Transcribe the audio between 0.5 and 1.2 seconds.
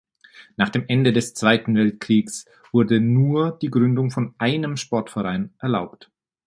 Nach dem Ende